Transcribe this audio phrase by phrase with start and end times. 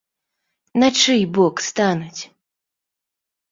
[0.83, 2.21] На чый бок стануць?